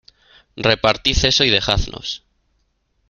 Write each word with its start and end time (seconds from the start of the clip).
repartid 0.55 1.15
eso 1.25 1.43
y 1.43 1.51
dejadnos. 1.51 2.23